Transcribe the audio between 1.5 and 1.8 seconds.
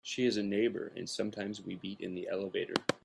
we